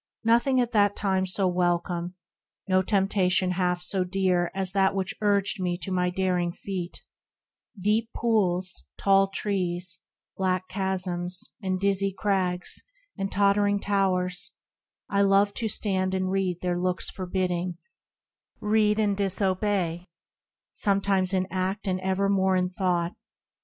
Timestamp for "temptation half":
2.81-3.83